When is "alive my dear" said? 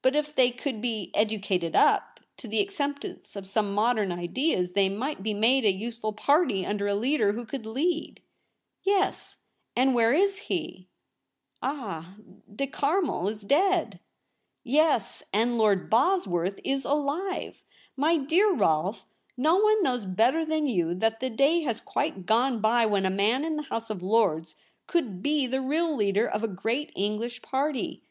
16.86-18.50